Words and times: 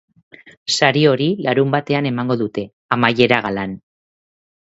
Sari 0.75 1.01
hori 1.09 1.27
larunbatean 1.47 2.09
emango 2.11 2.39
dute, 2.41 2.65
amaiera 2.97 3.39
galan. 3.49 3.77